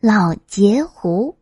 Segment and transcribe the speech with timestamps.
[0.00, 1.34] 老截胡。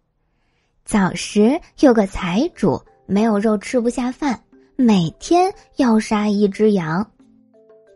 [0.84, 4.40] 早时有个财主，没有肉吃不下饭，
[4.76, 7.04] 每天要杀一只羊。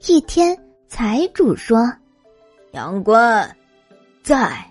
[0.09, 0.59] 一天，
[0.89, 1.93] 财主说
[2.73, 3.49] ：“羊倌，
[4.23, 4.65] 在。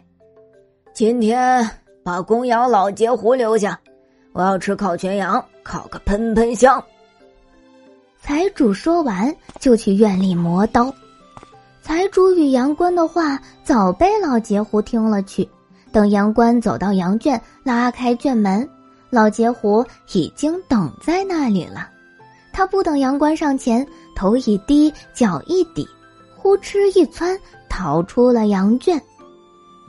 [0.93, 1.69] 今天
[2.03, 3.79] 把公羊老截胡留下，
[4.33, 6.83] 我要吃烤全羊，烤个喷喷香。”
[8.19, 10.93] 财主说完，就去院里磨刀。
[11.81, 15.47] 财主与羊倌的话早被老截胡听了去。
[15.97, 18.69] 等羊倌走到羊圈，拉开圈门，
[19.09, 21.89] 老截胡已经等在那里了。
[22.53, 23.83] 他不等羊倌上前，
[24.15, 25.89] 头一低，脚一抵，
[26.35, 27.35] 呼哧一窜，
[27.67, 29.01] 逃出了羊圈。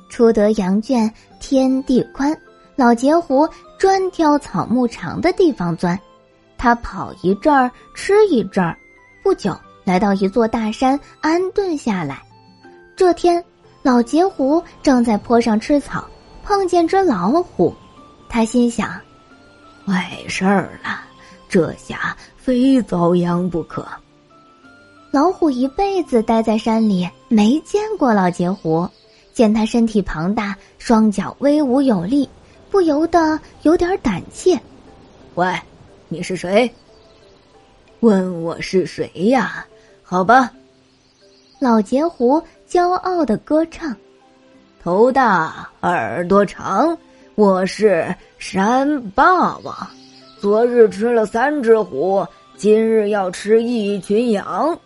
[0.08, 2.34] 出得羊圈，天地宽，
[2.74, 3.46] 老截胡
[3.78, 6.00] 专挑草木长的地方钻。
[6.56, 8.74] 他跑一阵儿，吃一阵儿，
[9.22, 9.54] 不久。
[9.84, 12.22] 来到一座大山，安顿下来。
[12.96, 13.44] 这天，
[13.88, 16.06] 老截胡正在坡上吃草，
[16.44, 17.74] 碰见只老虎。
[18.28, 19.00] 他心想
[19.86, 21.00] ：“坏事儿了，
[21.48, 23.88] 这下非遭殃不可。”
[25.10, 28.86] 老虎一辈子待在山里，没见过老截胡。
[29.32, 32.28] 见他身体庞大，双脚威武有力，
[32.70, 34.60] 不由得有点胆怯。
[35.34, 35.58] “喂，
[36.08, 36.70] 你是谁
[38.00, 39.64] ？”“问我是谁呀？”
[40.04, 40.52] 好吧，
[41.60, 43.94] 老截胡骄傲的歌唱
[44.80, 46.96] ：“头大耳朵长，
[47.34, 49.74] 我是山霸王。
[50.38, 52.24] 昨日吃了三只虎，
[52.56, 54.78] 今日要吃一群羊。”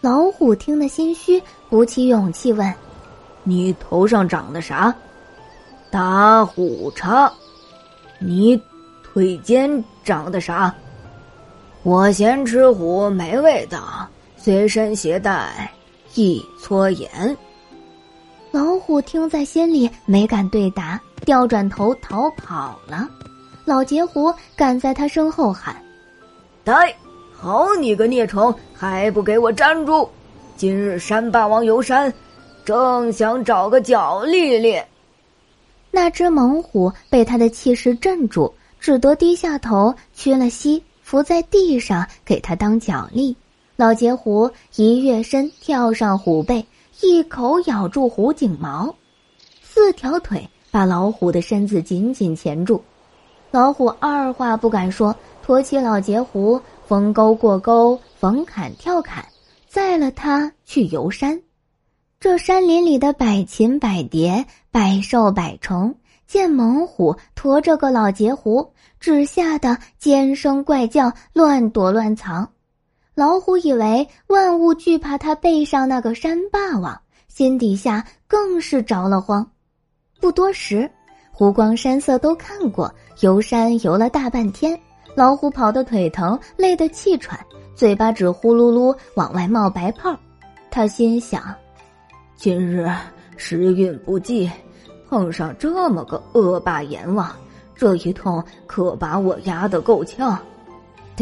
[0.00, 2.72] 老虎听得心虚，鼓起勇气问
[3.42, 4.94] ：“你头上长的啥
[5.90, 7.30] ？”“打虎叉。
[8.20, 8.60] ”“你
[9.02, 10.72] 腿间长的啥？”
[11.82, 14.08] 我嫌吃虎没味道，
[14.44, 15.70] 随身携带
[16.14, 17.36] 一撮盐。
[18.50, 23.08] 老虎听在心里，没敢对答，掉转头逃跑了。
[23.64, 25.76] 老截胡赶在他身后喊
[26.64, 26.92] ：“呆，
[27.32, 30.08] 好你个孽虫，还不给我站住！
[30.56, 32.12] 今日山霸王游山，
[32.64, 34.76] 正想找个脚历历。”
[35.92, 40.82] 那只猛虎被他的气势镇住，只得低下头，屈了膝。
[41.02, 43.36] 伏在地上给他当脚力，
[43.76, 46.64] 老截胡一跃身跳上虎背，
[47.00, 48.94] 一口咬住虎颈毛，
[49.62, 52.82] 四条腿把老虎的身子紧紧钳住。
[53.50, 59.24] 老虎二话不敢说，驮起老截胡，逢沟过沟，逢坎跳坎，
[59.68, 61.40] 载了他去游山。
[62.20, 65.94] 这山林里的百禽百蝶、百兽百虫，
[66.26, 68.72] 见猛虎驮着个老截胡。
[69.00, 72.48] 只吓得尖声怪叫，乱躲乱藏。
[73.22, 79.48] 老虎以为万物惧怕它背上那个山霸王，心底下更是着了慌。
[80.20, 80.90] 不多时，
[81.30, 84.76] 湖光山色都看过，游山游了大半天，
[85.14, 87.38] 老虎跑得腿疼，累得气喘，
[87.76, 90.18] 嘴巴只呼噜噜往外冒白泡。
[90.68, 91.54] 他心想：
[92.34, 92.90] 今日
[93.36, 94.50] 时运不济，
[95.08, 97.30] 碰上这么个恶霸阎王。
[97.76, 100.36] 这一通可把我压得够呛，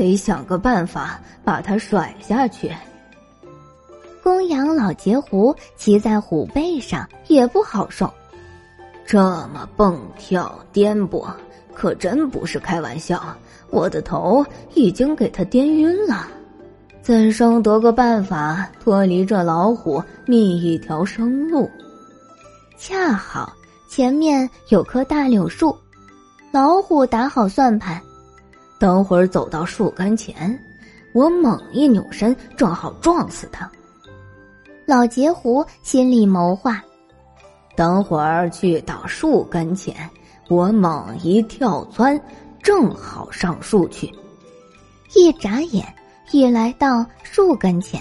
[0.00, 2.72] 得想个办法把他甩下去。
[4.22, 8.10] 公羊老截胡骑在虎背上也不好受，
[9.04, 9.20] 这
[9.52, 11.30] 么蹦跳颠簸，
[11.74, 13.36] 可真不是开玩笑。
[13.68, 16.26] 我的头已经给他颠晕了，
[17.02, 21.70] 怎生得个办法脱离这老虎，觅一条生路？
[22.78, 23.52] 恰好
[23.90, 25.76] 前面有棵大柳树。
[26.52, 28.00] 老虎打好算盘，
[28.80, 30.58] 等会儿走到树跟前，
[31.12, 33.70] 我猛一扭身，正好撞死他。
[34.86, 36.82] 老截胡心里谋划：
[37.76, 39.94] 等会儿去到树跟前，
[40.48, 42.18] 我猛一跳窜，
[42.62, 44.10] 正好上树去。
[45.14, 45.84] 一眨眼，
[46.30, 48.00] 已来到树跟前，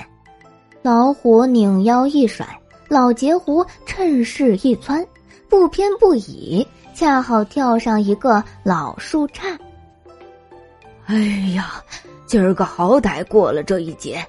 [0.82, 2.48] 老虎拧腰一甩，
[2.88, 5.06] 老截胡趁势一窜，
[5.50, 6.66] 不偏不倚。
[6.96, 9.58] 恰好跳上一个老树杈。
[11.10, 11.16] 哎
[11.56, 11.84] 呀，
[12.28, 14.24] 今儿个好歹过了这一劫。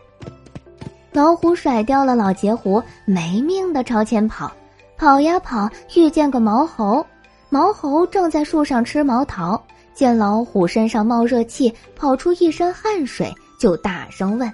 [1.13, 4.51] 老虎甩掉了老截胡，没命的朝前跑，
[4.97, 7.05] 跑呀跑，遇见个毛猴。
[7.51, 9.63] 毛猴正在树上吃毛桃，
[9.93, 14.51] 见老虎身上冒热气，跑出一身汗水，就大声问：“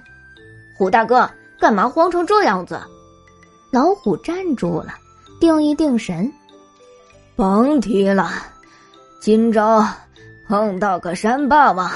[0.77, 2.77] 虎大哥，干嘛慌成这样子？”
[3.71, 4.95] 老虎站住了，
[5.39, 6.29] 定一定神。
[7.37, 8.29] 甭提了，
[9.21, 9.87] 今朝
[10.49, 11.89] 碰到个山霸王，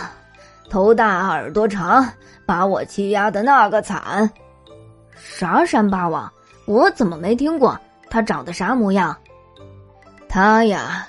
[0.71, 2.09] 头大耳朵长，
[2.45, 4.31] 把我欺压的那个惨。
[5.13, 6.31] 啥山霸王？
[6.65, 7.77] 我怎么没听过？
[8.09, 9.13] 他长得啥模样？
[10.29, 11.05] 他呀，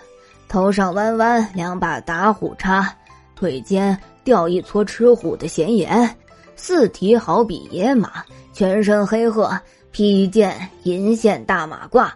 [0.49, 2.93] 头上弯弯两把打虎叉，
[3.37, 6.13] 腿间吊一撮吃虎的闲言，
[6.57, 9.57] 四蹄好比野马，全身黑褐，
[9.93, 12.11] 披一件银线大马褂。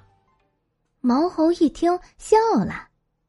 [1.01, 2.89] 毛猴一听笑了：“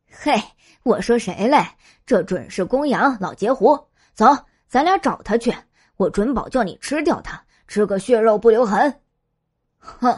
[0.10, 0.42] 嘿，
[0.82, 1.64] 我说谁嘞？
[2.04, 3.80] 这准是公羊老截胡。
[4.18, 4.36] 走，
[4.68, 5.56] 咱俩找他去，
[5.96, 8.92] 我准保叫你吃掉他，吃个血肉不留痕。”
[9.78, 10.18] 哼，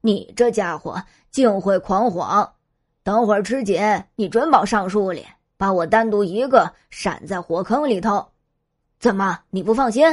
[0.00, 1.00] 你这家伙
[1.30, 2.52] 竟会狂谎！
[3.04, 3.80] 等会儿吃紧，
[4.16, 5.24] 你准保上树里，
[5.56, 8.26] 把我单独一个闪在火坑里头。
[8.98, 10.04] 怎么你不放心？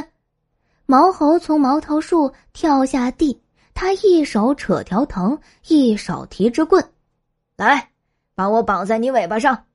[0.86, 3.42] 毛猴从毛桃树跳下地，
[3.74, 5.36] 他一手扯条藤，
[5.66, 6.92] 一手提着棍，
[7.56, 7.90] 来，
[8.36, 9.66] 把我绑在你尾巴上。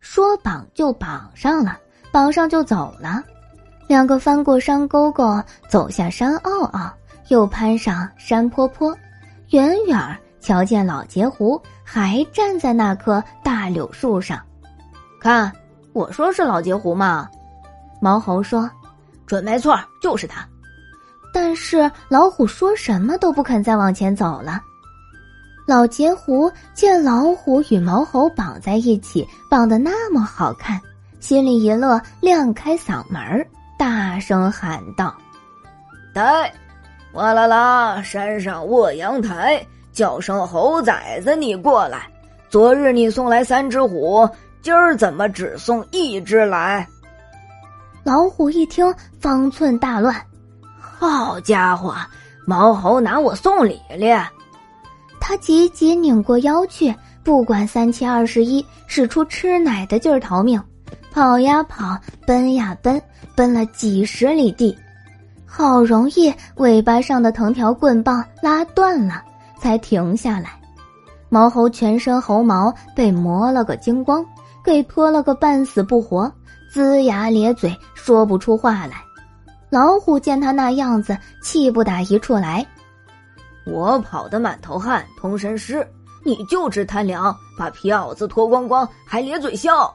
[0.00, 1.78] 说绑就绑上了，
[2.14, 3.20] 绑上就走了。
[3.88, 6.88] 两个翻过山沟沟，走下山坳坳。
[7.28, 8.96] 又攀上山坡坡，
[9.48, 9.98] 远远
[10.40, 14.38] 瞧见老截胡还站在那棵大柳树上。
[15.18, 15.50] 看，
[15.92, 17.28] 我说是老截胡吗？
[18.00, 18.70] 毛猴说
[19.26, 20.46] ：“准没错，就是他。”
[21.34, 24.62] 但是老虎说什么都不肯再往前走了。
[25.66, 30.78] 老截胡见老虎与毛猴绑在一起，绑得那么好看，
[31.24, 33.22] 心里一乐，亮开嗓门，
[33.78, 35.14] 大声喊道
[36.12, 36.52] ：“来！”
[37.14, 38.02] 哇啦啦！
[38.02, 42.02] 山上卧阳台，叫声猴崽子，你过来！
[42.50, 44.28] 昨日你送来三只虎，
[44.60, 46.86] 今儿怎么只送一只来？
[48.02, 50.14] 老虎一听，方寸大乱。
[50.78, 51.96] 好家伙，
[52.46, 54.28] 毛猴拿我送礼了！
[55.18, 60.62] 他急急拧过腰去，不管三七二十一，使出吃奶的劲儿逃命，
[61.14, 61.96] 跑呀跑，
[62.26, 63.00] 奔呀奔，
[63.36, 64.76] 奔了几十里地。
[65.46, 69.22] 好容易，尾巴上的藤条棍棒拉断了，
[69.56, 70.58] 才停下来。
[71.28, 74.26] 毛猴全身猴毛被磨了个精光，
[74.64, 76.28] 给脱了个半死不活，
[76.74, 78.96] 龇牙咧嘴，说不出话来。
[79.70, 82.66] 老虎见他那样子，气不打一处来。
[83.64, 85.86] 我跑得满头汗，通身湿，
[86.24, 89.94] 你就知贪凉，把皮袄子脱光光，还咧嘴笑。